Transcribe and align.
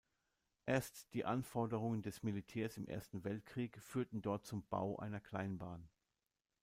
Erst 0.65 1.13
die 1.13 1.25
Anforderungen 1.25 2.01
des 2.01 2.23
Militärs 2.23 2.75
im 2.77 2.87
Ersten 2.87 3.23
Weltkrieg 3.23 3.79
führten 3.79 4.23
dort 4.23 4.47
zum 4.47 4.63
Bau 4.67 4.97
einer 4.97 5.19
Kleinbahn. 5.19 5.87